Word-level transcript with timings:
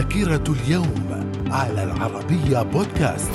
ذاكرة 0.00 0.44
اليوم 0.52 1.24
على 1.50 1.84
العربية 1.84 2.62
بودكاست. 2.62 3.30